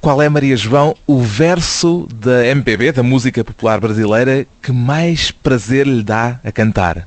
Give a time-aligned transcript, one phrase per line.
[0.00, 5.86] Qual é, Maria João, o verso da MPB, da música popular brasileira, que mais prazer
[5.86, 7.06] lhe dá a cantar?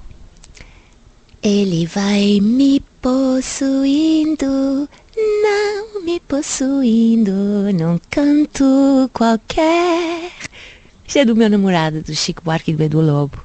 [1.41, 4.45] Ele vai me possuindo,
[5.17, 7.31] não me possuindo
[7.73, 10.31] num canto qualquer.
[11.07, 13.43] Isso é do meu namorado, do Chico Buarque e do Edu Lobo.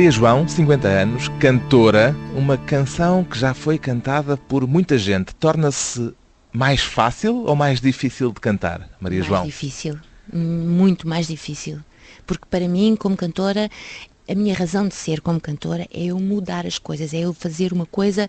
[0.00, 5.34] Maria João, 50 anos, cantora, uma canção que já foi cantada por muita gente.
[5.34, 6.14] Torna-se
[6.50, 9.44] mais fácil ou mais difícil de cantar, Maria mais João?
[9.44, 10.00] difícil,
[10.32, 11.80] muito mais difícil.
[12.26, 13.68] Porque para mim, como cantora,
[14.26, 17.70] a minha razão de ser como cantora é eu mudar as coisas, é eu fazer
[17.70, 18.26] uma coisa,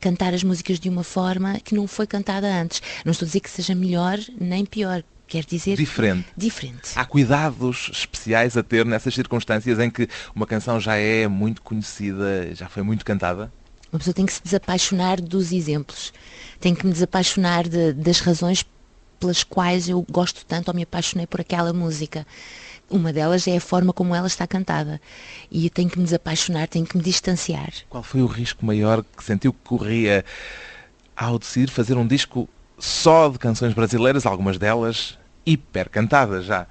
[0.00, 2.82] cantar as músicas de uma forma que não foi cantada antes.
[3.04, 6.26] Não estou a dizer que seja melhor nem pior, quer dizer Diferente.
[6.36, 6.90] diferente.
[6.94, 12.54] Há cuidados especiais a ter nessas circunstâncias em que uma canção já é muito conhecida,
[12.54, 13.52] já foi muito cantada?
[13.92, 16.12] Uma pessoa tem que se desapaixonar dos exemplos,
[16.60, 18.64] tem que me desapaixonar de- das razões
[19.20, 22.26] pelas quais eu gosto tanto ou me apaixonei por aquela música.
[22.90, 25.00] Uma delas é a forma como ela está cantada.
[25.50, 27.72] E eu tenho que me desapaixonar, tenho que me distanciar.
[27.88, 30.24] Qual foi o risco maior que sentiu que corria
[31.16, 32.48] ao decidir fazer um disco
[32.78, 36.66] só de canções brasileiras, algumas delas hiper cantadas já?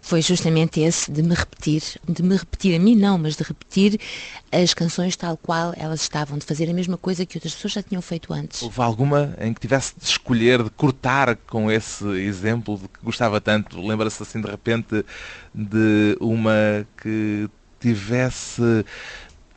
[0.00, 3.98] Foi justamente esse de me repetir, de me repetir a mim não, mas de repetir
[4.52, 7.82] as canções tal qual elas estavam, de fazer a mesma coisa que outras pessoas já
[7.82, 8.60] tinham feito antes.
[8.60, 13.40] Houve alguma em que tivesse de escolher, de cortar com esse exemplo de que gostava
[13.40, 13.80] tanto?
[13.80, 15.02] Lembra-se assim de repente
[15.54, 17.48] de uma que
[17.80, 18.84] tivesse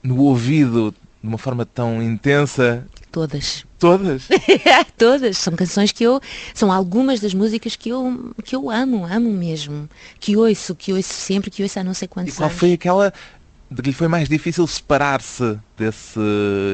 [0.01, 3.65] no ouvido de uma forma tão intensa Todas.
[3.79, 4.27] todas?
[4.97, 5.37] Todas.
[5.39, 6.21] São canções que eu.
[6.53, 9.89] São algumas das músicas que eu, que eu amo, amo mesmo.
[10.19, 12.59] Que ouço, que ouço sempre, que ouço há não sei E quantos qual anos.
[12.59, 13.11] foi aquela
[13.71, 16.19] de que lhe foi mais difícil separar-se desse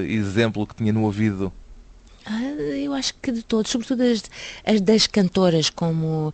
[0.08, 1.52] exemplo que tinha no ouvido?
[2.26, 4.24] Ah, eu acho que de todos, sobretudo as,
[4.66, 6.34] as das cantoras como.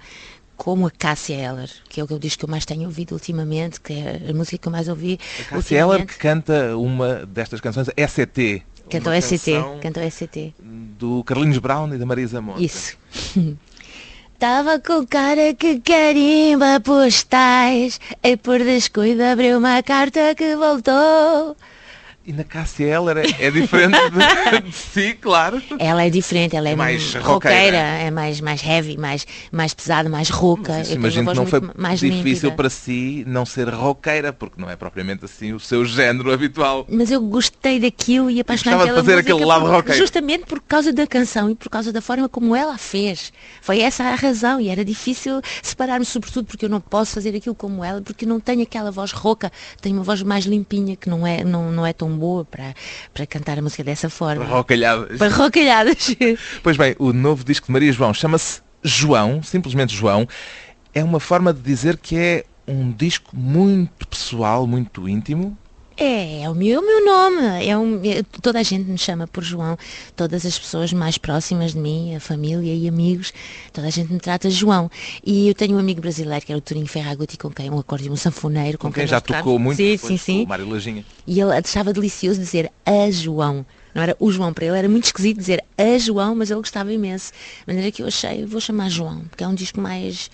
[0.55, 3.13] Como a Cássia Eller, que é o que eu digo que eu mais tenho ouvido
[3.13, 5.17] ultimamente, que é a música que eu mais ouvi.
[5.47, 6.05] Cassie Eller ultimamente.
[6.05, 8.61] que canta uma destas canções, ST.
[8.89, 9.51] Cantou ST,
[9.81, 10.53] cantou ST.
[10.59, 12.65] Do Carlinhos Brown e da Marisa Monte.
[12.65, 12.97] Isso.
[14.39, 21.57] Tava com cara que carimba postais E por descuido abriu uma carta que voltou
[22.25, 25.59] E na Cassie Eller é, é diferente de, de si, claro.
[25.79, 27.77] Ela é diferente, ela é, É mais roqueira.
[27.77, 30.73] é mais, mais heavy, mais, mais pesada, mais rouca.
[30.77, 31.59] Mas imagino que não foi
[31.95, 32.11] difícil
[32.49, 32.51] límpida.
[32.51, 36.85] para si não ser roqueira, porque não é propriamente assim o seu género habitual.
[36.87, 39.97] Mas eu gostei daquilo e apaixonei pela fazer música aquele lado por- roqueiro.
[39.97, 43.33] Justamente por causa da canção e por causa da forma como ela a fez.
[43.61, 47.55] Foi essa a razão e era difícil separar-me, sobretudo porque eu não posso fazer aquilo
[47.55, 49.51] como ela, porque não tenho aquela voz rouca,
[49.81, 52.73] tenho uma voz mais limpinha que não é, não, não é tão boa para,
[53.13, 54.45] para cantar a música dessa forma.
[54.45, 55.17] Rocalhadas.
[55.17, 56.15] Para rocalhadas.
[56.63, 60.27] Pois bem, o novo disco de Maria João chama-se João, simplesmente João.
[60.93, 65.57] É uma forma de dizer que é um disco muito pessoal, muito íntimo.
[65.99, 67.65] É, é o meu, é o meu nome.
[67.67, 69.77] É um, é- toda a gente me chama por João.
[70.15, 73.33] Todas as pessoas mais próximas de mim, a família e amigos,
[73.73, 74.89] toda a gente me trata de João.
[75.25, 78.13] E eu tenho um amigo brasileiro que era o Turinho Ferragutti, com quem um acordeão,
[78.13, 79.43] um sanfoneiro, com, Com quem já nós tocámos.
[79.43, 80.43] tocou muito, Sim, sim, sim.
[80.43, 81.03] o Mário Lajinha.
[81.27, 83.65] E ele achava delicioso dizer a João.
[83.93, 86.93] Não era o João para ele, era muito esquisito dizer a João, mas ele gostava
[86.93, 87.31] imenso.
[87.33, 90.29] De maneira que eu achei, vou chamar João, porque é um disco mais,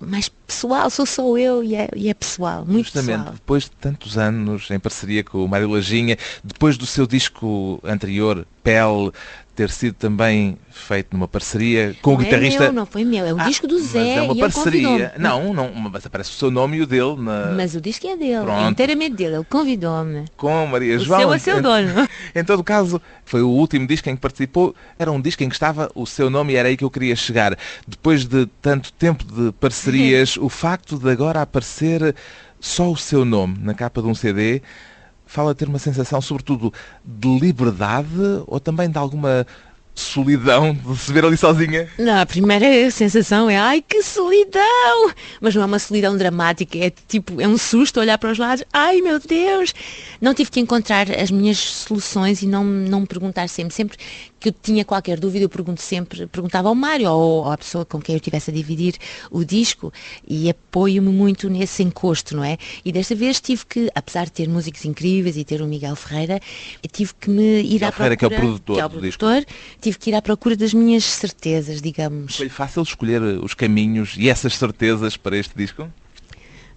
[0.00, 3.34] mais pessoal, sou só eu e é, e é pessoal, muito Justamente, pessoal.
[3.34, 8.46] depois de tantos anos em parceria com o Mário Lajinha, depois do seu disco anterior,
[8.62, 9.12] Pele,
[9.54, 12.62] ter sido também feito numa parceria com o não guitarrista.
[12.64, 15.12] É meu, não foi meu, é o Ah, disco do mas Zé é uma parceria.
[15.18, 18.16] Não, não, mas aparece o seu nome e o dele na, Mas o disco é
[18.16, 18.66] dele, Pronto.
[18.66, 20.24] é inteiramente dele, ele convidou-me.
[20.36, 21.20] com Maria O João.
[21.20, 22.08] seu é seu Em- dono.
[22.34, 24.74] Em todo caso, foi o último disco em que participou.
[24.98, 27.14] Era um disco em que estava o seu nome e era aí que eu queria
[27.14, 27.56] chegar.
[27.86, 32.14] Depois de tanto tempo de parcerias, o facto de agora aparecer
[32.58, 34.62] só o seu nome na capa de um CD
[35.32, 36.72] fala ter uma sensação, sobretudo,
[37.04, 38.08] de liberdade
[38.46, 39.46] ou também de alguma
[39.94, 41.88] solidão de se ver ali sozinha?
[41.98, 45.10] Não, a primeira sensação é ai que solidão!
[45.40, 48.64] Mas não é uma solidão dramática, é tipo, é um susto olhar para os lados,
[48.72, 49.74] ai meu Deus!
[50.20, 53.74] Não tive que encontrar as minhas soluções e não, não me perguntar sempre.
[53.74, 53.98] Sempre
[54.42, 58.00] que eu tinha qualquer dúvida, eu pergunto sempre, perguntava ao Mário ou à pessoa com
[58.00, 58.96] quem eu estivesse a dividir
[59.30, 59.92] o disco
[60.26, 62.58] e apoio-me muito nesse encosto, não é?
[62.84, 66.40] E desta vez tive que, apesar de ter músicos incríveis e ter o Miguel Ferreira,
[66.82, 68.88] eu tive que me ir Miguel à Ferreira, que é o procura, produtor é o
[68.88, 69.18] do disco.
[69.20, 72.36] produtor, tive que ir à procura das minhas certezas, digamos.
[72.36, 75.88] Foi fácil escolher os caminhos e essas certezas para este disco?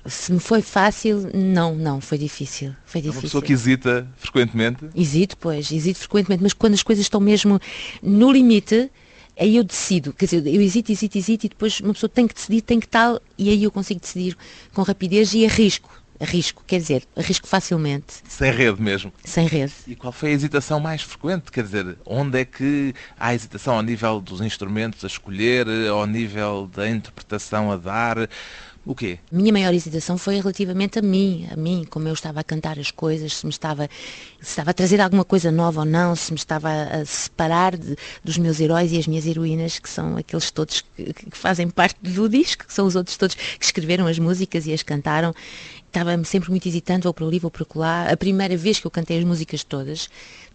[0.08, 2.76] Se me foi fácil, não, não, foi difícil.
[2.86, 3.22] Foi É uma difícil.
[3.24, 4.86] pessoa que hesita frequentemente?
[4.96, 7.60] Hesito, pois, hesito frequentemente, mas quando as coisas estão mesmo
[8.04, 8.92] no limite,
[9.40, 10.14] aí eu decido.
[10.14, 12.88] Quer dizer, eu hesito, hesito, hesito e depois uma pessoa tem que decidir, tem que
[12.88, 14.38] tal, e aí eu consigo decidir
[14.74, 15.90] com rapidez e arrisco.
[16.18, 19.12] Arrisco, quer dizer, arrisco facilmente, Sem rede mesmo.
[19.26, 19.74] sem rede.
[19.86, 21.52] E qual foi a hesitação mais frequente?
[21.52, 26.70] Quer dizer, onde é que há hesitação ao nível dos instrumentos a escolher, ao nível
[26.74, 28.30] da interpretação a dar?
[28.86, 29.18] O quê?
[29.32, 32.92] Minha maior hesitação foi relativamente a mim, a mim, como eu estava a cantar as
[32.92, 33.90] coisas, se me estava,
[34.40, 37.96] se estava a trazer alguma coisa nova ou não, se me estava a separar de-
[38.24, 41.98] dos meus heróis e as minhas heroínas, que são aqueles todos que, que fazem parte
[42.00, 45.34] do disco, que são os outros todos que escreveram as músicas e as cantaram.
[45.88, 48.12] Estava-me sempre muito hesitante, vou para ali, vou para lá.
[48.12, 50.10] A primeira vez que eu cantei as músicas todas,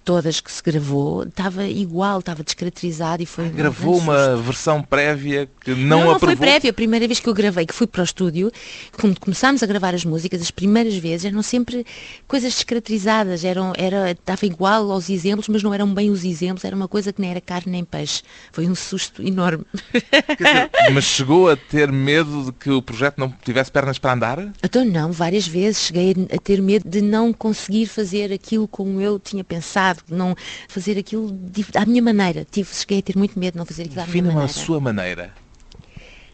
[0.04, 4.82] todas que se gravou, estava igual, estava descaracterizado e foi um Gravou grande uma versão
[4.82, 6.70] prévia que não, não, não foi prévia.
[6.70, 8.50] A primeira vez que eu gravei, que fui para o estúdio,
[8.98, 11.84] quando começámos a gravar as músicas, as primeiras vezes eram sempre
[12.26, 13.44] coisas descaracterizadas.
[13.44, 16.64] Eram, era, estava igual aos exemplos, mas não eram bem os exemplos.
[16.64, 18.22] Era uma coisa que nem era carne nem peixe.
[18.52, 19.64] Foi um susto enorme.
[19.92, 24.52] Dizer, mas chegou a ter medo de que o projeto não tivesse pernas para andar?
[24.62, 29.18] Então não, várias vezes cheguei a ter medo de não conseguir fazer aquilo como eu
[29.18, 30.34] tinha pensado, não
[30.68, 32.46] fazer aquilo de- à minha maneira.
[32.50, 34.52] Tive, cheguei a ter muito medo de não fazer aquilo à minha Defina-me a maneira.
[34.60, 35.34] sua maneira.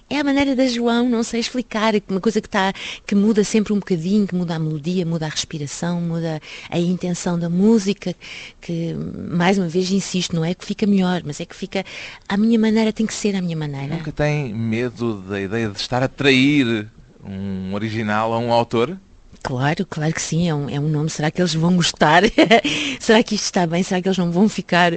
[0.09, 2.73] É a maneira da João, não sei explicar, é uma coisa que está
[3.05, 7.37] que muda sempre um bocadinho, que muda a melodia, muda a respiração, muda a intenção
[7.37, 8.15] da música,
[8.61, 11.85] que mais uma vez insisto, não é que fica melhor, mas é que fica
[12.29, 13.97] à minha maneira, tem que ser à minha maneira.
[13.97, 16.87] Nunca tem medo da ideia de estar a trair
[17.25, 18.97] um original a um autor?
[19.43, 21.11] Claro, claro que sim, é um, é um nome.
[21.11, 22.23] Será que eles vão gostar?
[23.01, 23.83] será que isto está bem?
[23.83, 24.93] Será que eles não vão ficar,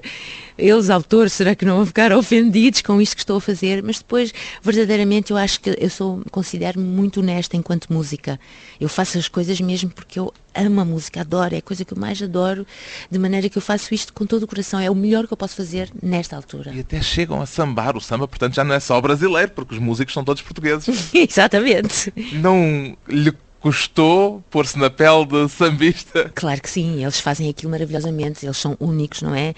[0.57, 3.83] eles autores, será que não vão ficar ofendidos com isto que estou a fazer?
[3.83, 8.39] Mas depois, verdadeiramente, eu acho que eu sou, considero-me muito honesta enquanto música.
[8.79, 11.93] Eu faço as coisas mesmo porque eu amo a música, adoro, é a coisa que
[11.93, 12.65] eu mais adoro,
[13.09, 14.79] de maneira que eu faço isto com todo o coração.
[14.79, 16.71] É o melhor que eu posso fazer nesta altura.
[16.73, 19.79] E até chegam a sambar o samba, portanto já não é só brasileiro, porque os
[19.79, 21.09] músicos são todos portugueses.
[21.13, 22.13] Exatamente.
[22.33, 26.31] Não lhe custou pôr-se na pele de sambista?
[26.35, 29.53] Claro que sim, eles fazem aquilo maravilhosamente, eles são únicos, não é?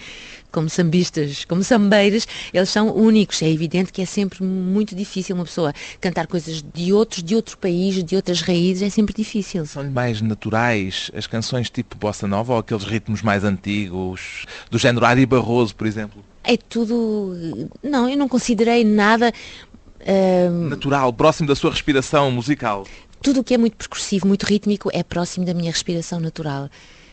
[0.51, 3.41] Como sambistas, como sambeiras, eles são únicos.
[3.41, 5.71] É evidente que é sempre muito difícil uma pessoa
[6.01, 9.65] cantar coisas de outros, de outro país, de outras raízes, é sempre difícil.
[9.65, 15.05] São-lhe mais naturais as canções tipo bossa nova ou aqueles ritmos mais antigos, do género
[15.05, 16.21] Ari Barroso, por exemplo?
[16.43, 17.69] É tudo.
[17.81, 19.31] Não, eu não considerei nada.
[20.05, 22.85] hum, Natural, próximo da sua respiração musical.
[23.21, 26.69] Tudo o que é muito percussivo, muito rítmico, é próximo da minha respiração natural.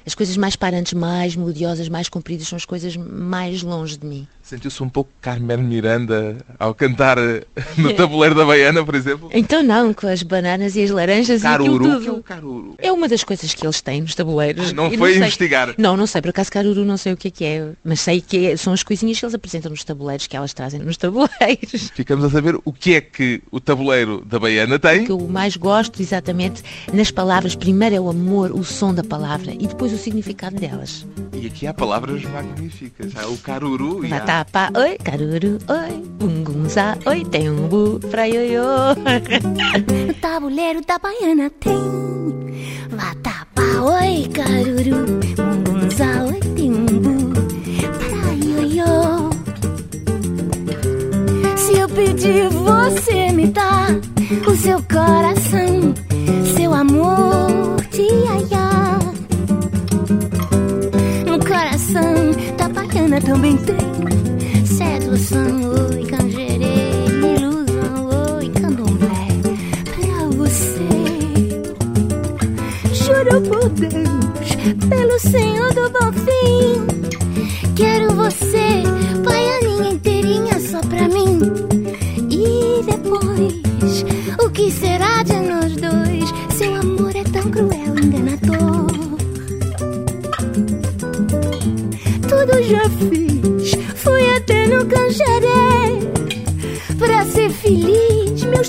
[0.07, 4.27] As coisas mais parantes, mais melodiosas, mais compridas, são as coisas mais longe de mim.
[4.49, 7.45] Sentiu-se um pouco Carmen Miranda ao cantar eh,
[7.77, 9.29] no tabuleiro da Baiana, por exemplo?
[9.33, 11.75] Então não, com as bananas e as laranjas e Caruru.
[11.75, 12.23] aquilo O que é o tudo.
[12.23, 12.75] caruru?
[12.79, 14.71] É uma das coisas que eles têm nos tabuleiros.
[14.71, 15.19] Ah, não foi sei.
[15.19, 15.75] investigar.
[15.77, 16.23] Não, não sei.
[16.23, 17.73] Por acaso caruru não sei o que é que é.
[17.85, 20.81] Mas sei que é- são as coisinhas que eles apresentam nos tabuleiros, que elas trazem
[20.81, 21.91] nos tabuleiros.
[21.95, 25.05] Ficamos a saber o que é que o tabuleiro da Baiana O tem.
[25.05, 29.53] que eu mais gosto, exatamente, nas palavras, primeiro é o amor, o som da palavra
[29.53, 31.05] e depois o significado delas.
[31.35, 33.13] E aqui há palavras magníficas.
[33.15, 34.38] Há o caruru e há...
[34.39, 38.95] Tapa, oi, caruru, oi, bungunza, oi, tem um bu, fraioiô.
[38.95, 41.75] O tabuleiro da baiana tem
[42.93, 47.35] lá tapa, tá, oi, caruru, bungunza, oi, tem um bu,
[47.99, 49.31] fraioiô.
[51.57, 53.89] Se eu pedir, você me dá
[54.47, 55.95] o seu coração,
[56.57, 59.08] seu amor, tia, ia
[63.09, 65.61] baiana também tem sedução,
[65.91, 69.29] oi, canjerê, ilusão, oi, candomblé.
[69.85, 70.89] Pra você.
[72.93, 78.83] Juro por Deus, pelo Senhor do Bom Fim, quero você,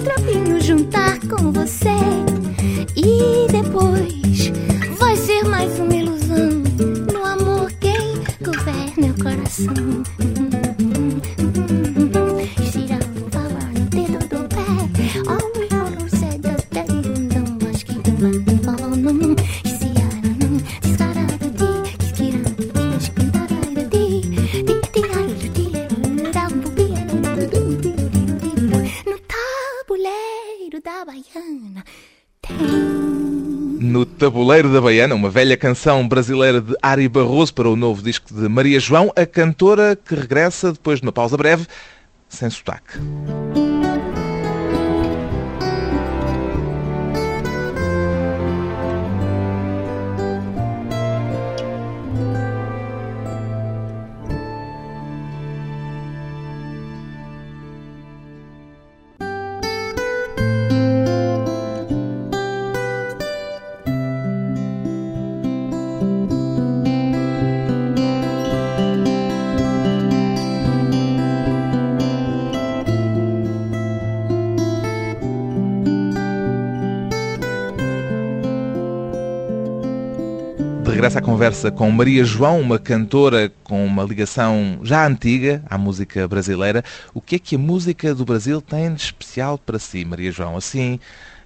[0.03, 0.48] trapinhos
[35.15, 39.25] Uma velha canção brasileira de Ari Barroso para o novo disco de Maria João, a
[39.25, 41.65] cantora que regressa depois de uma pausa breve,
[42.27, 42.99] sem sotaque.
[80.99, 86.27] Regresso à conversa com Maria João, uma cantora com uma ligação já antiga à música
[86.27, 86.83] brasileira.
[87.13, 90.57] O que é que a música do Brasil tem de especial para si, Maria João?
[90.57, 90.99] Assim,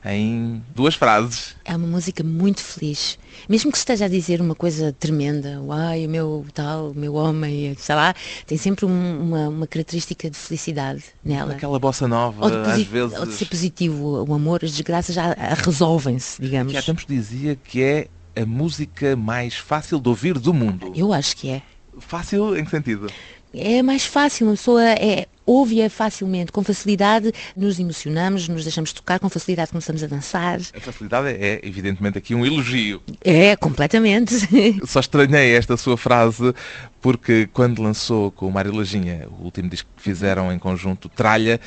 [0.03, 1.55] em duas frases.
[1.63, 3.19] É uma música muito feliz.
[3.48, 7.13] Mesmo que se esteja a dizer uma coisa tremenda, uai, o meu tal, o meu
[7.13, 8.15] homem, sei lá,
[8.48, 11.53] tem sempre um- uma, uma característica de felicidade nela.
[11.53, 15.53] Aquela bossa nova, às vezes, ou de ser positivo, o amor, as desgraças já ah,
[15.63, 16.74] resolvem-se, digamos.
[16.74, 20.91] que há tempos dizia que é a música mais fácil de ouvir do mundo.
[20.95, 21.61] Eu acho que é.
[21.99, 23.07] Fácil em que sentido?
[23.53, 29.19] É mais fácil, uma pessoa é, ouve-a facilmente, com facilidade nos emocionamos, nos deixamos tocar,
[29.19, 30.59] com facilidade começamos a dançar.
[30.75, 32.99] A facilidade é, evidentemente, aqui um elogio.
[33.21, 34.33] É, completamente.
[34.87, 36.53] Só estranhei esta sua frase
[36.99, 41.61] porque quando lançou com o Mário Lajinha o último disco que fizeram em conjunto, Tralha,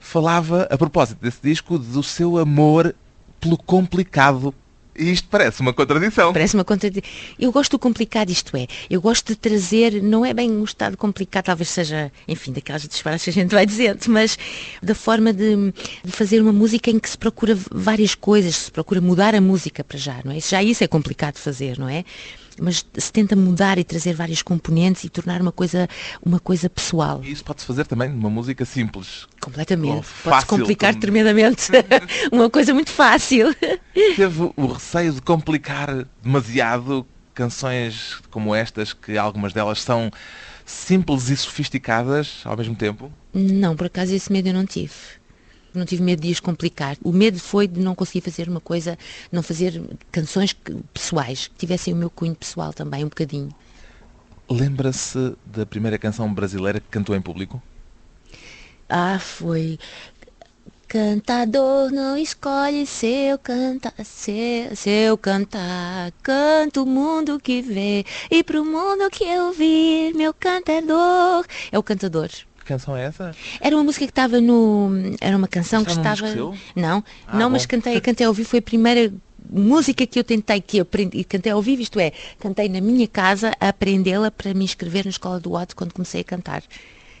[0.00, 2.94] falava, a propósito desse disco, do seu amor
[3.40, 4.52] pelo complicado.
[4.94, 6.32] E isto parece uma contradição.
[6.32, 6.90] Parece uma contra...
[7.38, 8.66] Eu gosto do complicado, isto é.
[8.90, 13.24] Eu gosto de trazer, não é bem um estado complicado, talvez seja, enfim, daquelas disparadas
[13.24, 14.38] que a gente vai dizendo, mas
[14.82, 15.72] da forma de,
[16.04, 19.82] de fazer uma música em que se procura várias coisas, se procura mudar a música
[19.82, 20.40] para já, não é?
[20.40, 22.04] Já isso é complicado de fazer, não é?
[22.62, 25.88] Mas se tenta mudar e trazer vários componentes e tornar uma coisa,
[26.24, 27.20] uma coisa pessoal.
[27.24, 29.26] E isso pode-se fazer também numa música simples.
[29.40, 30.06] Completamente.
[30.22, 31.72] Pode-se complicar como- tremendamente.
[32.30, 33.48] uma coisa muito fácil.
[34.14, 37.04] Teve o receio de complicar demasiado
[37.34, 40.08] canções como estas, que algumas delas são
[40.64, 43.10] simples e sofisticadas ao mesmo tempo?
[43.34, 44.92] Não, por acaso esse medo eu não tive.
[45.74, 46.96] Não tive medo de as complicar.
[47.02, 48.98] O medo foi de não conseguir fazer uma coisa,
[49.30, 50.54] não fazer canções
[50.92, 53.48] pessoais, que tivessem o meu cunho pessoal também, um bocadinho.
[54.50, 57.62] Lembra-se da primeira canção brasileira que cantou em público?
[58.88, 59.78] Ah, foi.
[60.86, 66.12] Cantador não escolhe seu cantar, seu, seu cantar.
[66.22, 71.46] Canta o mundo que vê e pro mundo que eu vi, meu cantador.
[71.70, 72.28] É o cantador.
[72.62, 73.34] Que canção é essa?
[73.60, 74.90] Era uma música que estava no.
[75.20, 76.32] Era uma canção que num estava.
[76.76, 77.50] Não, Ah, não, bom.
[77.50, 79.12] mas cantei, cantei ao vivo, foi a primeira
[79.50, 82.80] música que eu tentei, que eu aprendi, e cantei ao vivo, isto é, cantei na
[82.80, 86.62] minha casa a aprendê-la para me inscrever na escola do Otto quando comecei a cantar.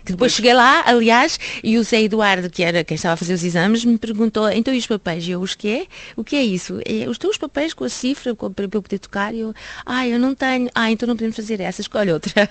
[0.04, 3.34] Que depois cheguei lá, aliás, e o Zé Eduardo, que era quem estava a fazer
[3.34, 5.26] os exames, me perguntou, então e os papéis?
[5.26, 5.86] E eu, os quê?
[6.16, 6.80] O que é isso?
[6.84, 9.34] "É os teus papéis com a cifra com- para para eu poder tocar?
[9.34, 9.54] E eu,
[9.86, 10.68] ah, eu não tenho.
[10.74, 12.48] Ah, então não podemos fazer essa, escolhe outra.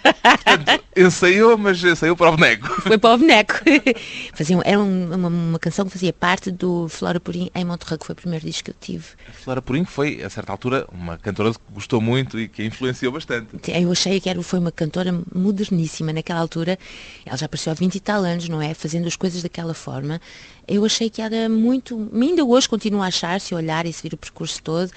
[0.96, 2.67] Ensaiou, mas ensaiou para o boneco.
[2.81, 3.53] Foi para o boneco.
[4.34, 8.05] Faziam, era um- uma, uma canção que fazia parte do Flora Purim em Monterrey, que
[8.05, 9.05] foi o primeiro disco que eu tive.
[9.27, 13.12] A Flora Purim foi, a certa altura, uma cantora que gostou muito e que influenciou
[13.12, 13.48] bastante.
[13.67, 16.77] Eu achei que era, foi uma cantora moderníssima naquela altura.
[17.25, 18.74] Ela já apareceu há 20 e tal anos, não é?
[18.74, 20.21] Fazendo as coisas daquela forma.
[20.67, 24.13] eu achei que era muito, ainda hoje continuo a achar, se olhar e se vir
[24.13, 24.91] o percurso todo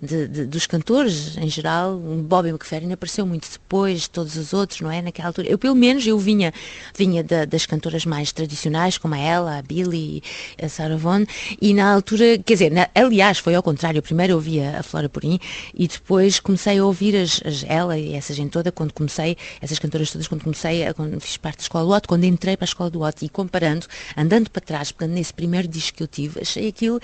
[0.00, 4.90] de, de, dos cantores em geral, Bobby McFerrin apareceu muito depois, todos os outros, não
[4.90, 5.02] é?
[5.02, 5.48] Naquela altura.
[5.48, 6.52] Eu, pelo menos, eu vinha,
[6.96, 10.22] vinha da, das cantoras mais tradicionais, como a ela, a Billy,
[10.60, 11.26] a Sarah Vaughan,
[11.60, 15.38] e na altura, quer dizer, na, aliás, foi ao contrário, primeiro ouvia a Flora Purim
[15.74, 19.78] e depois comecei a ouvir as, as, ela e essa gente toda quando comecei, essas
[19.78, 22.90] cantoras todas, quando comecei, quando fiz parte da escola Otto, quando entrei para a escola
[22.90, 27.00] do Otto e comparando, andando para trás, nesse primeiro disco que eu tive, achei aquilo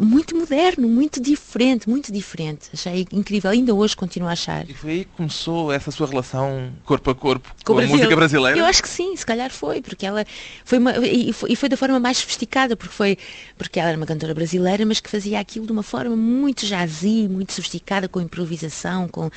[0.00, 2.68] muito moderno, muito diferente, muito diferente.
[2.72, 4.68] Achei incrível, ainda hoje continuo a achar.
[4.68, 8.16] E foi aí que começou essa sua relação corpo a corpo com, com a música
[8.16, 8.58] brasileira?
[8.58, 10.24] Eu acho que sim, se calhar foi, porque ela
[10.64, 13.18] foi uma, e foi, e foi da forma mais sofisticada, porque foi
[13.56, 17.28] porque ela era uma cantora brasileira, mas que fazia aquilo de uma forma muito jazzy,
[17.28, 19.30] muito sofisticada, com improvisação, com,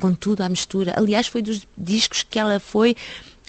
[0.00, 0.94] com tudo à mistura.
[0.96, 2.96] Aliás, foi dos discos que ela foi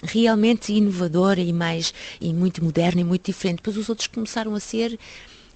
[0.02, 3.56] realmente inovadora e mais e muito moderna e muito diferente.
[3.56, 4.98] Depois os outros começaram a ser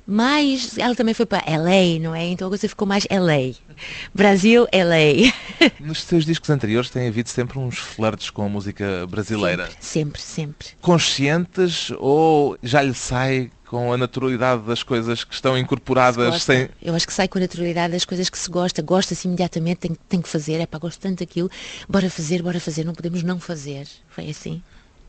[0.06, 0.78] mais.
[0.78, 2.26] Ela também foi para LA, não é?
[2.26, 3.54] Então a coisa ficou mais LA.
[4.14, 5.32] Brasil, LA.
[5.80, 9.68] Nos seus discos anteriores tem havido sempre uns flirts com a música brasileira.
[9.80, 10.66] Sempre, sempre.
[10.66, 10.68] sempre.
[10.80, 16.68] Conscientes ou já lhe sai com a naturalidade das coisas que estão incorporadas sem.
[16.80, 19.96] Eu acho que sai com a naturalidade das coisas que se gosta, gosta-se imediatamente, tem,
[20.08, 21.50] tem que fazer, é para gosto tanto daquilo,
[21.88, 23.86] bora fazer, bora fazer, não podemos não fazer.
[24.08, 24.62] Foi assim.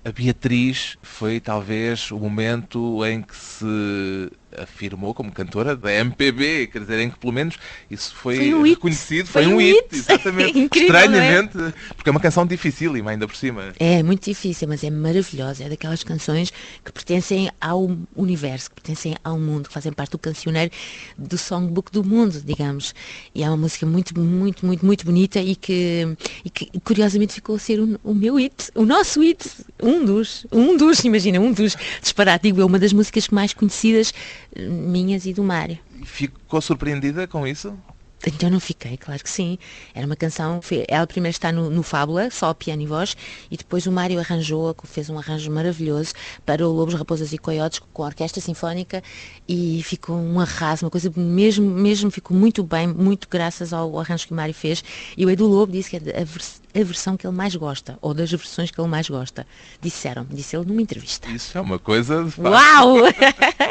[0.04, 6.80] A Beatriz foi talvez o momento em que se afirmou como cantora da MPB, quer
[6.80, 7.58] dizer, em que pelo menos
[7.90, 10.58] isso foi, foi um reconhecido, foi, foi um, um hit, exatamente.
[10.58, 11.74] Incrível, Estranhamente, é?
[11.96, 13.74] porque é uma canção dificílima ainda por cima.
[13.80, 15.64] É muito difícil, mas é maravilhosa.
[15.64, 16.52] É daquelas canções
[16.84, 20.72] que pertencem ao universo, que pertencem ao mundo, que fazem parte do cancioneiro
[21.18, 22.94] do songbook do mundo, digamos.
[23.34, 27.56] E é uma música muito, muito, muito, muito bonita e que, e que curiosamente ficou
[27.56, 29.46] a ser o, o meu hit, o nosso hit,
[29.82, 34.14] um dos, um dos, imagina, um dos disparate, digo eu, uma das músicas mais conhecidas
[34.56, 35.78] minhas e do Mário.
[36.04, 37.78] Ficou surpreendida com isso?
[38.26, 39.60] Então não fiquei, claro que sim.
[39.94, 43.16] Era uma canção, ela primeiro está no, no Fábula, só piano e voz,
[43.52, 46.14] e depois o Mário arranjou, fez um arranjo maravilhoso
[46.46, 49.04] para o Lobos, Raposas e Coiotes com a Orquestra Sinfónica
[49.48, 54.26] e ficou um arraso, uma coisa mesmo, mesmo ficou muito bem, muito graças ao arranjo
[54.26, 54.84] que o Mário fez.
[55.16, 57.98] E o Edu Lobo disse que é a, vers a versão que ele mais gosta,
[58.02, 59.46] ou das versões que ele mais gosta.
[59.82, 61.30] Disseram, disse ele numa entrevista.
[61.30, 62.50] Isso é uma coisa de facto.
[62.50, 62.98] Uau!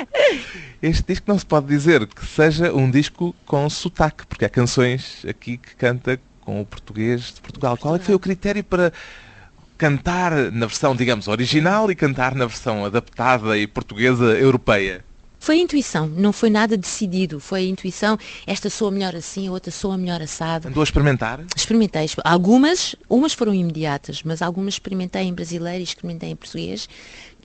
[0.83, 5.25] Este disco não se pode dizer que seja um disco com sotaque, porque há canções
[5.27, 7.77] aqui que canta com o português de Portugal.
[7.77, 8.92] Qual é que foi o critério para
[9.77, 15.05] cantar na versão, digamos, original e cantar na versão adaptada e portuguesa europeia?
[15.47, 17.39] Foi intuição, não foi nada decidido.
[17.39, 20.67] Foi intuição, esta soa melhor assim, a outra soa melhor assado.
[20.67, 21.41] Andou a experimentar?
[21.55, 22.11] Experimentei.
[22.25, 26.89] Algumas, umas foram imediatas, mas algumas experimentei em brasileiro e experimentei em português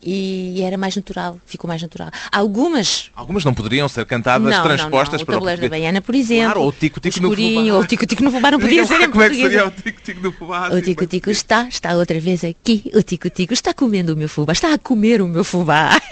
[0.03, 2.09] e era mais natural, ficou mais natural.
[2.31, 3.11] Algumas...
[3.15, 5.25] Algumas não poderiam ser cantadas, não, transpostas não, não.
[5.25, 6.45] para o tabuleiro da Baiana, por exemplo.
[6.45, 7.73] Claro, ou o tico-tico no fubá.
[7.73, 10.21] Ou o tico-tico no fubá não podia ser em Como é que seria o tico-tico
[10.21, 10.69] no fubá?
[10.69, 12.91] O tico-tico está, está outra vez aqui.
[12.93, 15.99] O tico-tico está comendo o meu fubá, está a comer o meu fubá.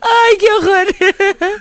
[0.00, 0.86] Ai, que horror!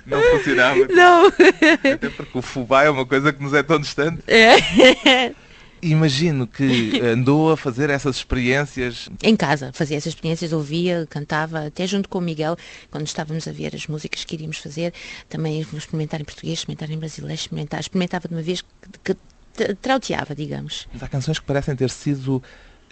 [0.05, 0.87] Não funcionava.
[0.89, 1.27] Não.
[1.27, 4.21] Até porque o fubá é uma coisa que nos é tão distante.
[4.27, 5.33] É.
[5.83, 9.09] Imagino que andou a fazer essas experiências.
[9.21, 12.55] Em casa, fazia essas experiências, ouvia, cantava, até junto com o Miguel,
[12.89, 14.93] quando estávamos a ver as músicas que iríamos fazer,
[15.29, 19.15] também experimentar em português, experimentar em brasileiro, experimentar, experimentava de uma vez que,
[19.53, 20.87] que trauteava, digamos.
[20.93, 22.41] Mas há canções que parecem ter sido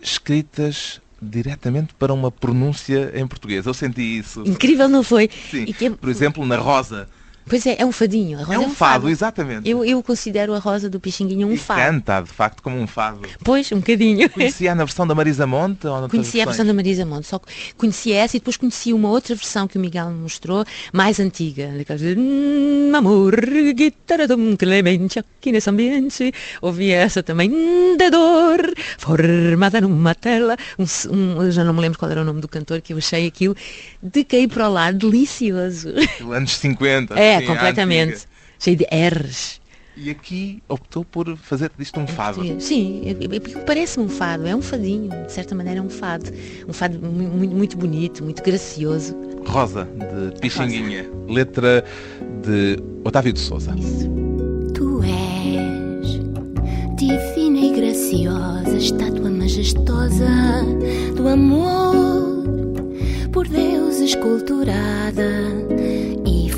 [0.01, 3.65] escritas diretamente para uma pronúncia em português.
[3.65, 4.41] Eu senti isso.
[4.45, 5.30] Incrível, não foi?
[5.49, 5.65] Sim.
[5.65, 5.89] Que...
[5.91, 7.08] Por exemplo, na Rosa.
[7.47, 8.39] Pois é, é um fadinho.
[8.39, 9.69] é, um, é um fado, fado, exatamente.
[9.69, 11.82] Eu, eu considero a Rosa do Pixinguinho um e fado.
[11.82, 13.19] canta, de facto, como um fado.
[13.43, 14.30] Pois, um bocadinho.
[14.30, 15.88] Conhecia na versão da Marisa Monte?
[15.88, 17.41] Ou conhecia a versão da Marisa Monte, só
[17.77, 21.69] conhecia essa e depois conhecia uma outra versão que o Miguel me mostrou, mais antiga.
[22.17, 23.36] Hum, amor,
[23.75, 26.34] guitarra de Clemente aqui nesse ambiente.
[26.62, 27.49] Ouvi essa também,
[27.97, 30.56] de dor, formada numa tela.
[30.77, 33.27] Um, um, já não me lembro qual era o nome do cantor, que eu achei
[33.27, 33.56] aquilo
[34.01, 35.89] de cair para o lado, delicioso.
[36.32, 37.19] Anos 50.
[37.19, 38.28] É, Sim, completamente.
[38.60, 39.62] Cheio de R's.
[39.98, 42.41] E aqui optou por fazer disto um fado.
[42.62, 43.04] Sim,
[43.65, 46.32] parece-me um fado, é um fadinho, de certa maneira é um fado.
[46.67, 49.15] Um fado muito, muito bonito, muito gracioso.
[49.46, 51.34] Rosa, de Pixinguinha, Rosa.
[51.34, 51.86] letra
[52.41, 53.76] de Otávio de Souza.
[53.78, 54.10] Isso.
[54.74, 56.22] Tu és
[56.96, 60.63] divina e graciosa, estátua majestosa
[61.17, 62.44] do amor,
[63.32, 65.52] por Deus esculturada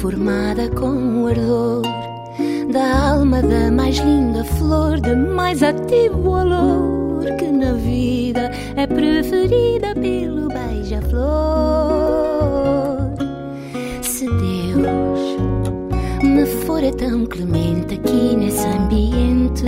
[0.04, 1.82] formada com o ardor
[2.74, 9.96] da alma da mais linda flor, de mais ativo olor que na vida é preferida
[9.96, 11.24] pelo beija-flor.
[14.02, 15.38] Se Deus
[16.22, 19.64] me fora tão clemente aqui nesse ambiente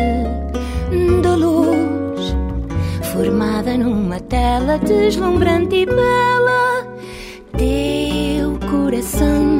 [1.24, 2.36] da luz,
[3.14, 6.86] formada numa tela deslumbrante e bela,
[7.58, 9.55] teu coração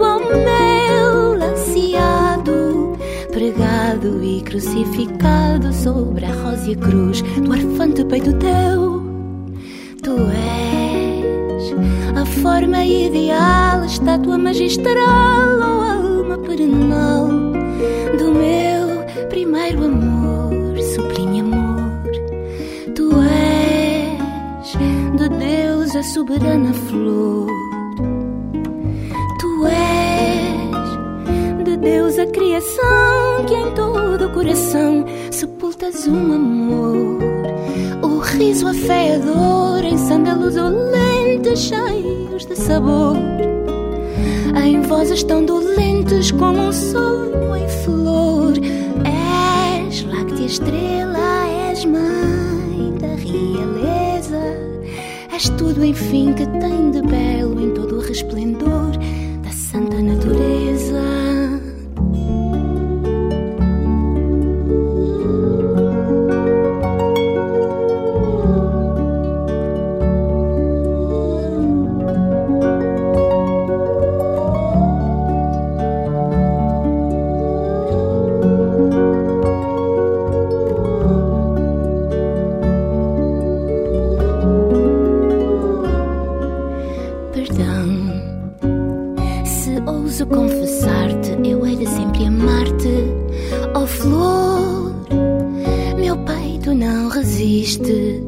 [0.00, 2.96] junto ao meu laciado,
[3.30, 9.02] pregado e crucificado sobre a rósea cruz do arfante peito teu.
[10.02, 11.74] Tu és
[12.16, 17.28] a forma ideal, estátua magistral ou alma perenal
[18.18, 21.90] do meu primeiro amor, sublime amor.
[22.94, 24.72] Tu és
[25.18, 27.69] de Deus a soberana flor.
[32.60, 37.18] A que em todo o coração sepultas um amor.
[38.02, 43.16] O riso afeador em sândalos olentes cheios de sabor.
[44.62, 48.52] Em vozes tão dolentes como um sonho em flor.
[49.88, 54.38] És láctea estrela, és mãe da realeza.
[55.32, 58.99] És tudo, enfim, que tem de belo em todo o resplendor
[87.32, 87.86] Perdão,
[89.44, 93.04] se ouso confessar-te, eu hei de sempre amar-te,
[93.74, 94.92] oh flor.
[95.98, 98.24] Meu peito não resiste,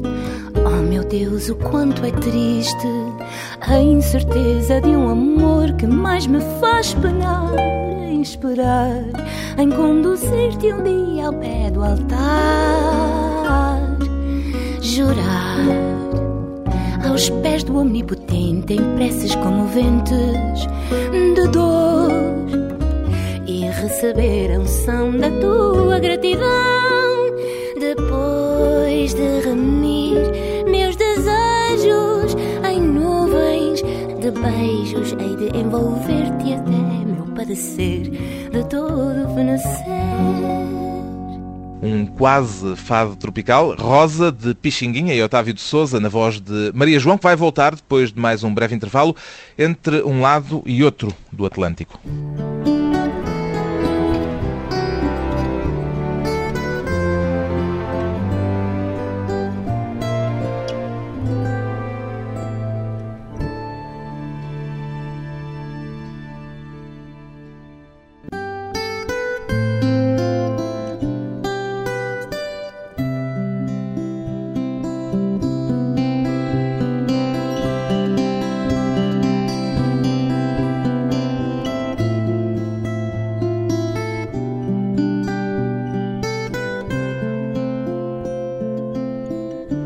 [0.65, 2.87] oh meu Deus, o quanto é triste
[3.61, 7.53] a incerteza de um amor que mais me faz penar
[8.07, 9.03] em esperar,
[9.57, 12.19] em conduzir-te um dia ao pé do altar,
[14.81, 15.57] jurar
[17.07, 18.12] aos pés do Omnipotente
[18.71, 20.67] em preces comoventes
[21.35, 22.11] de dor
[23.45, 27.33] e receber a unção da tua gratidão.
[27.79, 30.17] Depois de remir
[30.69, 32.35] meus desejos
[32.71, 38.09] em nuvens de beijos hei de envolver-te até meu padecer
[38.51, 40.62] de todo fenecer
[41.83, 46.97] um quase fado tropical, Rosa de Pixinguinha e Otávio de Souza, na voz de Maria
[46.97, 49.15] João, que vai voltar depois de mais um breve intervalo
[49.57, 51.99] entre um lado e outro do Atlântico.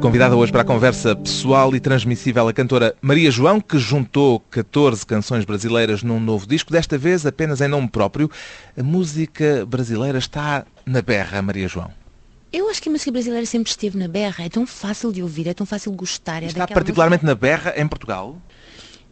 [0.07, 5.05] Convidada hoje para a conversa pessoal e transmissível a cantora Maria João, que juntou 14
[5.05, 8.31] canções brasileiras num novo disco, desta vez apenas em nome próprio.
[8.77, 11.91] A música brasileira está na berra, Maria João.
[12.53, 15.49] Eu acho que a música brasileira sempre esteve na berra, é tão fácil de ouvir,
[15.49, 16.41] é tão fácil de gostar.
[16.41, 18.41] É Está particularmente na berra em Portugal?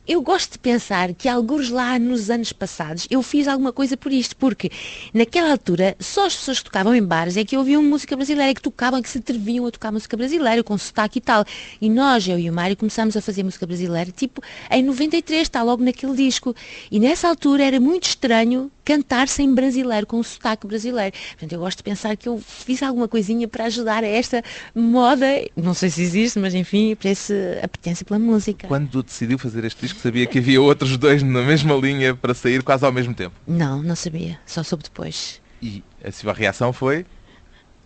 [0.08, 4.12] Eu gosto de pensar que alguns lá nos anos passados eu fiz alguma coisa por
[4.12, 4.70] isto, porque
[5.12, 8.62] naquela altura só as pessoas que tocavam em bares é que ouviam música brasileira, que
[8.62, 11.44] tocavam, que se atreviam a tocar música brasileira, com sotaque e tal.
[11.82, 15.63] E nós, eu e o Mário, começámos a fazer música brasileira, tipo, em 93, está
[15.63, 16.56] logo naquele disco.
[16.91, 21.15] E nessa altura era muito estranho cantar-se em brasileiro, com sotaque brasileiro.
[21.32, 24.44] Portanto, eu gosto de pensar que eu fiz alguma coisinha para ajudar a esta
[24.76, 25.26] moda,
[25.58, 28.68] não sei se existe, mas enfim, para esse apetência pela música.
[28.68, 32.62] Quando decidiu fazer este disco, sabia que havia outros dois na mesma linha para sair
[32.63, 33.36] quase ao mesmo tempo.
[33.47, 35.41] Não, não sabia, só soube depois.
[35.62, 37.05] E a sua reação foi?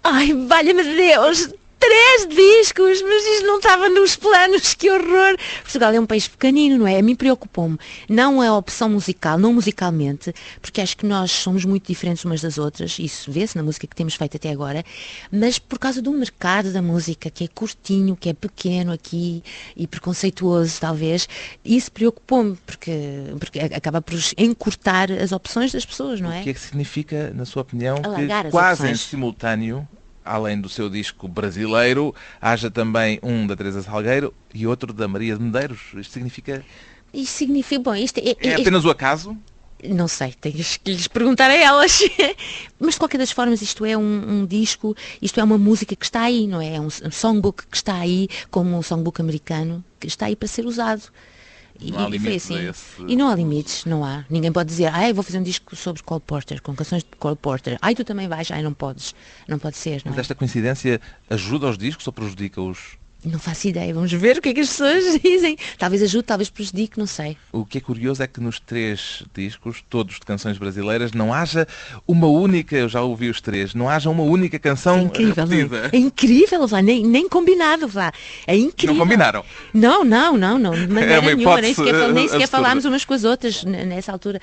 [0.03, 1.49] Ai, valha-me Deus!
[1.79, 5.37] Três discos, mas isto não estava nos planos, que horror!
[5.61, 6.99] Portugal é um país pequenino, não é?
[6.99, 7.77] A mim preocupou-me.
[8.09, 12.57] Não a opção musical, não musicalmente, porque acho que nós somos muito diferentes umas das
[12.57, 14.83] outras, isso vê-se na música que temos feito até agora,
[15.31, 19.41] mas por causa do mercado da música, que é curtinho, que é pequeno aqui
[19.75, 21.29] e preconceituoso, talvez,
[21.63, 22.91] isso preocupou-me, porque,
[23.39, 26.41] porque acaba por encurtar as opções das pessoas, não é?
[26.41, 28.99] O que é que significa, na sua opinião, Alargar que as quase em opções.
[29.01, 29.87] simultâneo,
[30.29, 35.35] além do seu disco brasileiro, haja também um da Teresa Salgueiro e outro da Maria
[35.35, 35.79] de Medeiros?
[35.95, 36.63] Isto significa...
[37.11, 39.35] Isto significa, bom, isto é, É apenas o acaso?
[39.83, 41.99] Não sei, tens que lhes perguntar a elas.
[42.79, 46.05] Mas de qualquer das formas, isto é um, um, disco, isto é uma música que
[46.05, 46.75] está aí, não é?
[46.75, 50.47] É um, um songbook que está aí, como um songbook americano, que está aí para
[50.47, 51.03] ser usado.
[51.79, 52.67] E, não há e foi assim.
[52.67, 53.01] Esse...
[53.07, 54.25] E não há limites, não há.
[54.29, 57.37] Ninguém pode dizer, ai, vou fazer um disco sobre Cole Porter, com canções de Cole
[57.37, 57.77] Porter.
[57.81, 59.15] Ai, tu também vais, ai, não podes.
[59.47, 60.01] Não pode ser.
[60.03, 60.21] Não Mas é?
[60.21, 62.98] esta coincidência ajuda os discos ou prejudica-os?
[63.23, 65.57] Não faço ideia, vamos ver o que é que as pessoas dizem.
[65.77, 67.35] Talvez ajude, talvez prejudique, não sei.
[67.51, 71.67] O que é curioso é que nos três discos, todos de canções brasileiras, não haja
[72.07, 75.89] uma única, eu já ouvi os três, não haja uma única canção é incrível, repetida.
[75.91, 78.11] É incrível, Vá, nem, nem combinado, Vá.
[78.47, 78.95] É incrível.
[78.95, 79.43] Não combinaram?
[79.73, 80.71] Não, não, não, não.
[80.71, 84.13] De maneira é uma nenhuma, nem sequer, nem sequer falámos umas com as outras nessa
[84.13, 84.39] altura.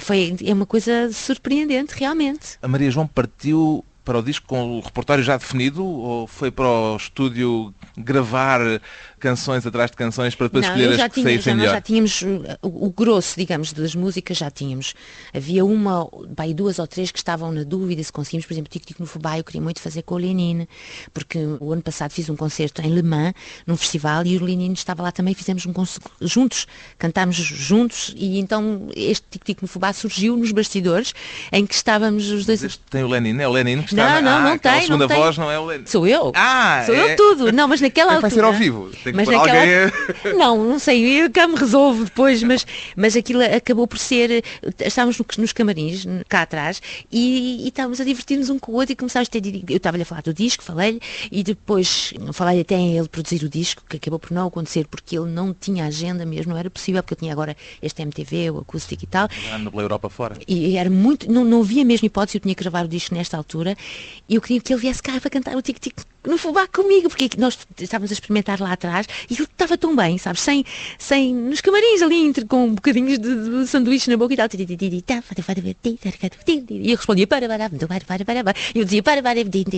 [0.00, 2.58] Foi, é uma coisa surpreendente, realmente.
[2.62, 6.64] A Maria João partiu para o disco com o repertório já definido ou foi para
[6.64, 8.80] o estúdio gravar
[9.18, 11.72] canções atrás de canções para depois não, escolher as que tinha, saíssem já, melhor?
[11.72, 12.22] já tínhamos
[12.62, 14.94] o, o, grosso, digamos, das músicas já tínhamos.
[15.34, 18.86] Havia uma, bem, duas ou três que estavam na dúvida se conseguimos, por exemplo, Tico
[18.86, 20.66] Tico no Fubá, eu queria muito fazer com o Lenin,
[21.12, 23.34] porque o ano passado fiz um concerto em Le Mans,
[23.66, 26.66] num festival, e o Lenin estava lá também, fizemos um concerto juntos,
[26.98, 31.14] cantámos juntos, e então este Tico Tico no Fubá surgiu nos bastidores,
[31.52, 32.62] em que estávamos os dois...
[32.62, 34.36] Mas este tem o Lenin, é o Lenin que está não, na...
[34.36, 35.16] Não, não ah, tem, segunda não tem.
[35.16, 35.86] voz não é o Lenin.
[35.86, 36.32] Sou eu.
[36.34, 37.12] Ah, Sou é...
[37.12, 37.52] eu tudo.
[37.52, 38.30] Não, mas naquela é altura...
[38.30, 38.90] Vai ser ao vivo.
[39.06, 39.60] Tem que mas naquela...
[39.60, 40.34] alguém...
[40.36, 42.66] Não, não sei, eu cá me resolvo depois, mas,
[42.96, 44.42] mas aquilo acabou por ser...
[44.80, 48.96] Estávamos nos camarins, cá atrás, e, e estávamos a divertir-nos um com o outro e
[48.96, 49.62] começámos a ter...
[49.68, 53.48] Eu estava-lhe a falar do disco, falei-lhe, e depois falei até em ele produzir o
[53.48, 57.00] disco, que acabou por não acontecer, porque ele não tinha agenda mesmo, não era possível,
[57.02, 59.28] porque eu tinha agora este MTV, o acústico e tal.
[59.54, 60.36] Ando pela Europa fora.
[60.48, 61.30] E era muito...
[61.30, 63.76] Não, não havia mesmo hipótese, eu tinha que gravar o disco nesta altura,
[64.28, 65.94] e eu queria que ele viesse cá para cantar o tic-tic
[66.26, 70.18] no fubá comigo, porque nós estávamos a experimentar lá atrás e ele estava tão bem,
[70.18, 70.64] sabes, sem,
[70.98, 74.48] sem nos camarins ali, entre, com bocadinhos de, de sanduíche na boca e tal.
[76.68, 78.54] E eu respondia para, para, para, para, para, para.
[78.74, 79.76] E eu dizia para, para, para,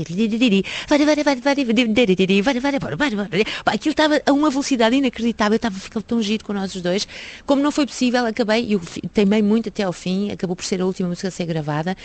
[3.66, 7.06] Aquilo estava a uma velocidade inacreditável, eu estava ficar tão giro com nós os dois.
[7.46, 8.80] Como não foi possível, acabei, eu
[9.12, 11.96] teimei muito até ao fim, acabou por ser a última música a ser gravada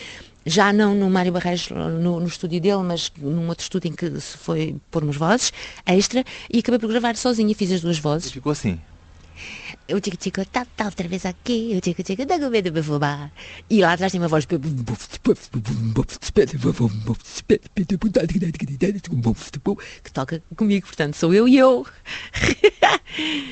[0.45, 4.19] já não no Mário Barreiros, no, no, estúdio dele, mas num outro estúdio em que
[4.19, 5.53] se foi pôr umas vozes
[5.85, 8.29] extra e acabei por gravar sozinha, fiz as duas vozes.
[8.29, 8.79] E ficou assim?
[9.91, 12.81] O tico tico tá, tá outra vez aqui, o tico tico tá com medo de
[12.81, 13.29] fumar.
[13.69, 14.57] E lá atrás tem uma voz que
[20.13, 21.85] toca comigo, portanto sou eu e eu.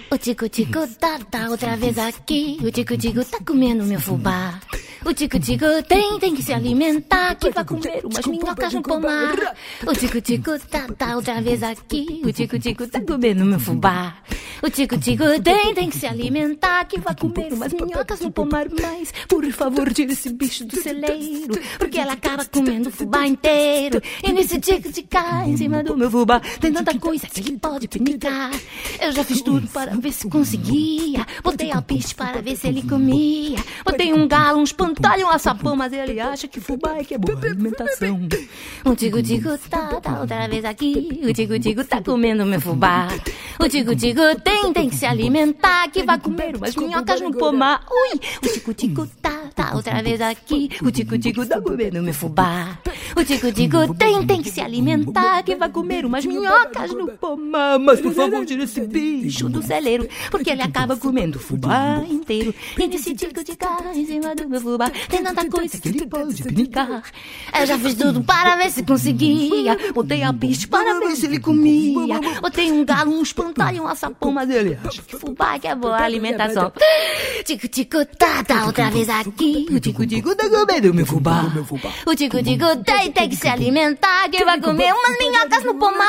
[0.09, 4.57] o tico tico tá, tá outra vez aqui, o tico tico tá comendo meu fubá.
[5.03, 9.55] O tico-tico tem, tem que se alimentar, que vai comer umas minhocas no pomar.
[9.85, 14.17] O tico-tico tá, tá outra vez aqui, o tico-tico tá comendo meu fubá.
[14.61, 18.67] O tico-tico tem, tem que se alimentar, que vai comer umas minhocas no pomar.
[18.69, 23.99] Mas, por favor, tira esse bicho do celeiro, porque ela acaba comendo o fubá inteiro.
[24.23, 28.51] E nesse tico-tico em cima do meu fubá, tem tanta coisa que pode pinicar.
[28.99, 33.57] Eu já fiz tudo para ver se conseguia, botei alpiste para ver se ele comia.
[33.83, 37.13] Botei um galo, uns pão Dá-lhe um açapão, mas ele acha que fubá é que
[37.13, 38.27] é boa alimentação.
[38.85, 41.21] O tico-tico tá, tá outra vez aqui.
[41.23, 43.07] O tico-tico tá comendo meu fubá.
[43.59, 45.89] O tico-tico tem, tem que se alimentar.
[45.89, 47.85] Que vai comer umas minhocas no pomar.
[47.89, 48.19] Ui!
[48.43, 50.69] O tico-tico tá, tá outra vez aqui.
[50.81, 52.79] O tico-tico tá comendo meu fubá.
[53.15, 55.43] O tico-tico tem, tem que se alimentar.
[55.43, 57.79] Que vai comer umas minhocas no pomar.
[57.79, 60.07] Mas por favor, tira esse bicho do celeiro.
[60.29, 62.53] Porque ele acaba comendo o fubá inteiro.
[62.77, 64.89] E nesse tico-tico em cima do meu fubá.
[65.09, 67.03] Tem tanta coisa que ele pode brincar.
[67.59, 69.77] Eu já fiz tudo para ver se conseguia.
[69.93, 72.19] Botei a pista para ver se ele comia.
[72.41, 75.97] Botei um galo, um espantalho, um açapão, mas ele acha que fubá que é boa
[75.97, 76.71] alimentação.
[77.43, 79.67] Tico, tico, tá, tá outra vez aqui.
[79.69, 81.43] O tico, tico, tá comendo meu fubá.
[82.05, 82.65] O tico, tico,
[83.01, 84.29] tem, tem que se alimentar.
[84.29, 86.07] Que vai comer umas minhocas no pomar.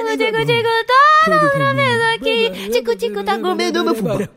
[0.00, 2.70] O tico, tico, tá, tá outra vez aqui.
[2.70, 4.28] Tico, tico, tá comendo meu fubá.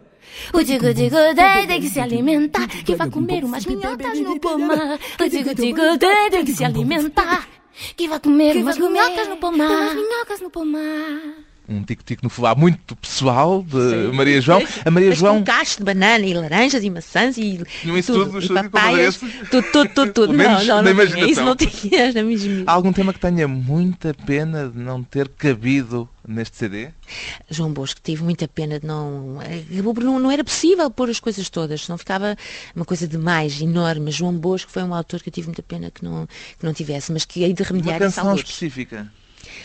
[0.53, 4.99] O tico tico tem, tem que se alimentar, que vai comer umas minhocas no pomar.
[5.19, 7.47] O tico tico tem, tem que se alimentar,
[7.95, 9.69] que vai comer umas minhocas no pomar.
[9.69, 14.11] Umas minhocas no pomar um tico-tico no fubá muito pessoal de Sim.
[14.11, 14.61] Maria João.
[14.83, 15.37] A Maria Mas João.
[15.37, 17.61] Com cacho de banana e laranjas e maçãs e.
[17.83, 19.17] Isso tudo, tudo e papaias.
[19.17, 20.33] Tudo, tudo, tudo, tudo.
[20.33, 22.63] não, não, não tinha, isso não tinha na mesma.
[22.65, 26.89] Há algum tema que tenha muita pena de não ter cabido neste CD?
[27.49, 29.39] João Bosco tive muita pena de não.
[29.69, 32.35] Não, não era possível pôr as coisas todas, não ficava
[32.75, 34.11] uma coisa demais, enorme.
[34.11, 36.27] João Bosco foi um autor que eu tive muita pena que não,
[36.57, 39.11] que não tivesse, mas que hei de remediar uma canção específica.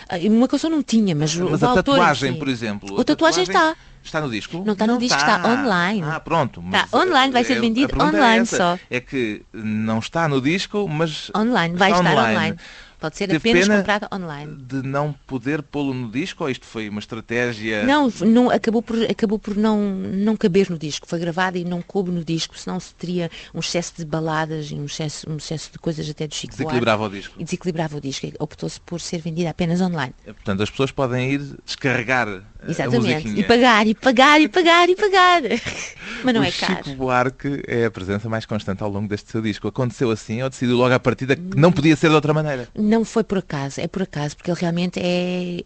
[0.08, 2.98] Ah, uma canção não tinha, mas, mas o a autor tatuagem, por exemplo.
[2.98, 3.76] A, a tatuagem, está.
[4.02, 4.62] Está no disco?
[4.64, 6.02] Não está no disco, está online.
[6.02, 6.62] Ah, pronto.
[6.66, 8.78] Está online, vai ser é- vendido pergunta online é só.
[8.90, 12.56] É que não está no disco, mas Online, vai está estar online.
[13.04, 14.56] Pode ser apenas pena comprado online.
[14.56, 17.84] de não poder pô-lo no disco ou isto foi uma estratégia?
[17.84, 21.06] Não, não acabou por, acabou por não, não caber no disco.
[21.06, 24.74] Foi gravado e não coube no disco, senão se teria um excesso de baladas e
[24.74, 26.64] um excesso, um excesso de coisas até do Chico Buarque.
[26.64, 27.34] Desequilibrava o disco.
[27.38, 28.26] E desequilibrava o disco.
[28.38, 30.14] Optou-se por ser vendido apenas online.
[30.24, 33.28] Portanto, as pessoas podem ir descarregar Exatamente.
[33.28, 35.42] E pagar, e pagar, e pagar, e pagar.
[36.24, 36.84] Mas não o é caro.
[36.84, 39.68] Chico Buarque é a presença mais constante ao longo deste seu disco.
[39.68, 42.68] Aconteceu assim ou decidiu logo à partida que não podia ser de outra maneira?
[42.74, 45.62] Não foi por acaso, é por acaso, porque ele realmente é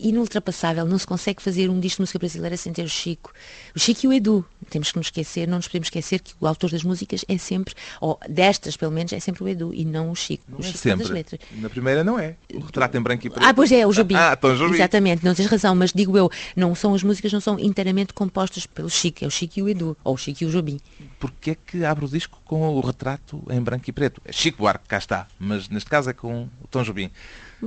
[0.00, 0.84] inultrapassável.
[0.86, 3.32] Não se consegue fazer um disco de música brasileira sem ter o Chico.
[3.74, 4.44] O Chico e o Edu.
[4.68, 7.74] Temos que nos esquecer, não nos podemos esquecer que o autor das músicas é sempre,
[8.00, 10.44] ou destas pelo menos, é sempre o Edu e não o Chico.
[10.48, 11.12] Não o é Chico as sempre.
[11.12, 11.40] letras.
[11.56, 12.36] Na primeira não é.
[12.54, 13.44] O retrato em branco e preto.
[13.44, 14.14] Ah, pois é, o Jobim.
[14.20, 14.74] Ah, então Jobim.
[14.74, 18.66] Exatamente, não tens razão, mas digo eu, não são as músicas não são inteiramente compostas
[18.66, 20.78] pelo Chico, é o Chico e o Edu, ou o Chico e o Jobim.
[21.18, 24.20] Porquê é que abre o disco com o retrato em branco e preto?
[24.24, 25.26] É Chico Buarque, cá está.
[25.38, 27.10] Mas neste caso é com o Tom Jobim.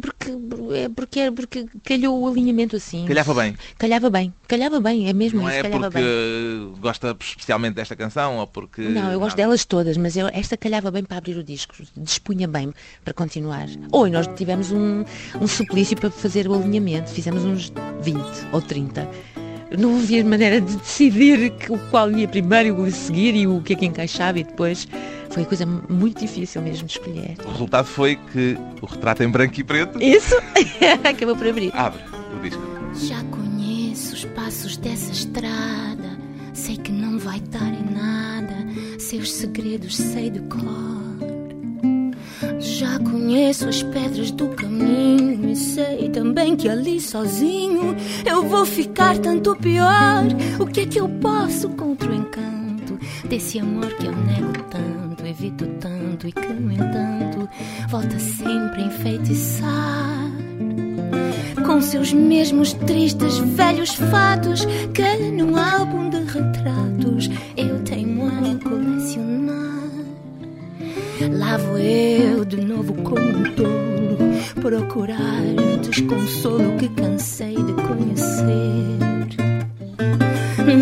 [0.02, 0.32] Porque,
[0.76, 3.06] é porque, é porque calhou o alinhamento assim.
[3.06, 3.56] Calhava bem.
[3.78, 6.74] Calhava bem, calhava bem, é mesmo Não isso, é porque bem.
[6.80, 8.82] gosta especialmente desta canção ou porque...
[8.82, 12.48] Não, eu gosto delas todas, mas eu, esta calhava bem para abrir o disco, dispunha
[12.48, 13.68] bem para continuar.
[13.92, 15.04] Ou nós tivemos um,
[15.40, 18.20] um suplício para fazer o alinhamento, fizemos uns 20
[18.52, 19.08] ou 30.
[19.78, 23.48] Não havia maneira de decidir que- o qual ia primeiro e o a seguir e
[23.48, 24.88] o que é que encaixava e depois
[25.32, 27.36] foi coisa muito difícil mesmo de escolher.
[27.46, 30.36] O resultado foi que o retrato em branco e preto Isso
[31.04, 31.72] acabou por abrir.
[31.76, 32.00] abre
[32.38, 32.62] o disco.
[33.08, 36.14] Já conheço os passos dessa estrada.
[36.54, 38.54] Sei que não vai dar em nada.
[39.00, 40.62] Seus segredos sei de cor.
[43.14, 47.96] Conheço as pedras do caminho e sei também que ali sozinho
[48.26, 50.24] eu vou ficar tanto pior.
[50.60, 52.98] O que é que eu posso contra o encanto
[53.30, 57.48] desse amor que eu nego tanto, evito tanto e que no entanto
[57.88, 60.34] volta sempre a enfeitiçar?
[61.66, 67.30] com seus mesmos tristes velhos fatos que num álbum de retratos
[73.14, 74.18] como tolo
[74.62, 78.94] procurar o desconsolo que cansei de conhecer.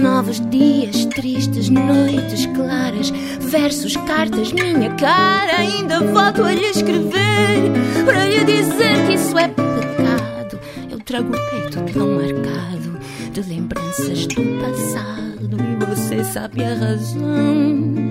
[0.02, 5.58] Novos dias tristes, noites claras, versos, cartas, minha cara.
[5.58, 7.72] Ainda volto a lhe escrever
[8.06, 10.60] para lhe dizer que isso é pecado.
[10.90, 13.00] Eu trago o peito tão marcado
[13.34, 18.11] de lembranças do passado e você sabe a razão.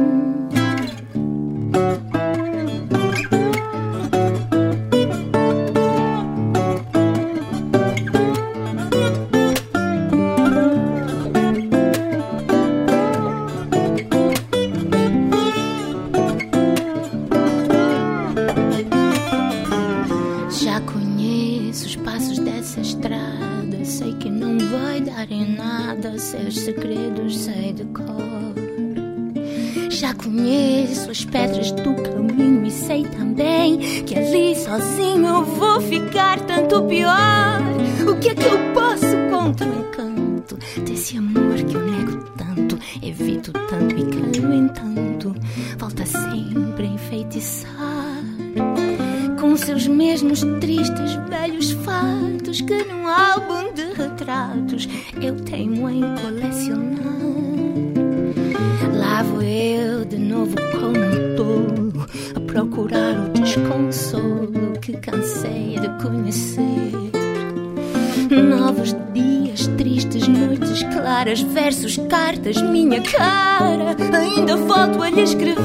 [68.31, 73.93] Novos dias tristes, noites claras, versos, cartas, minha cara.
[74.17, 75.59] Ainda volto a lhe escrever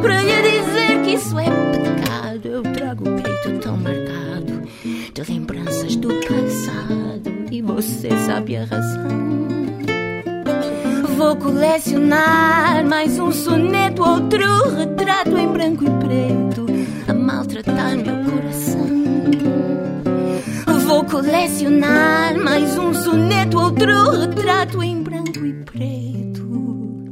[0.00, 2.46] para lhe dizer que isso é pecado.
[2.46, 4.62] Eu trago o peito tão marcado
[5.12, 9.32] de lembranças do passado e você sabe a razão.
[11.16, 16.66] Vou colecionar mais um soneto, outro retrato em branco e preto
[17.08, 18.21] a maltratar meu
[21.12, 27.06] colecionar mais um soneto, outro retrato em branco e preto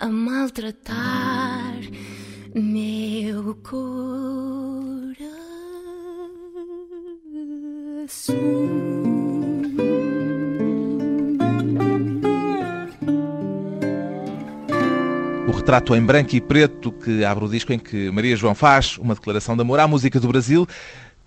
[0.00, 1.76] a maltratar
[2.52, 4.10] meu coração.
[15.46, 18.98] o retrato em branco e preto que abre o disco em que Maria João faz
[18.98, 20.66] uma declaração de amor à música do Brasil.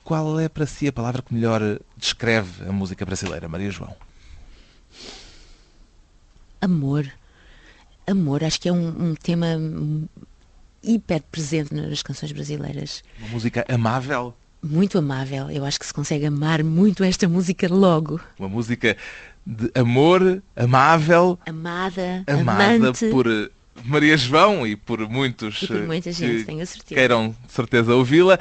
[0.04, 3.96] Qual é para si a palavra que melhor descreve a música brasileira, Maria João?
[6.62, 7.10] Amor.
[8.08, 9.48] Amor, acho que é um, um tema
[10.84, 13.04] hiper presente nas canções brasileiras.
[13.20, 14.34] Uma música amável?
[14.62, 15.50] Muito amável.
[15.50, 18.20] Eu acho que se consegue amar muito esta música logo.
[18.40, 18.96] Uma música
[19.46, 23.10] de amor, amável, Amada, amada amante.
[23.10, 23.26] por
[23.84, 26.96] Maria João e por muitos E por muita eh, gente, que tenho a certeza.
[26.96, 28.40] queiram certeza ouvi-la.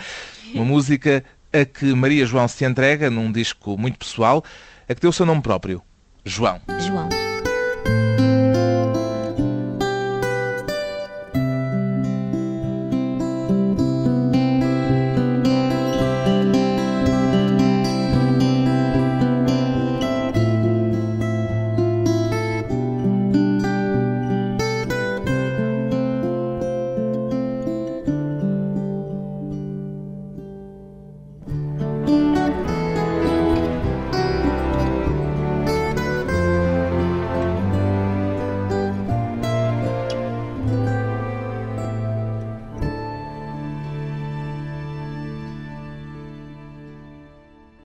[0.55, 4.45] Uma música a que Maria João se entrega num disco muito pessoal,
[4.89, 5.83] a que deu o seu nome próprio,
[6.25, 6.61] João.
[6.81, 7.32] João.